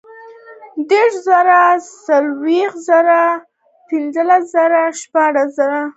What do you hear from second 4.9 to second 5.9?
شپېته زره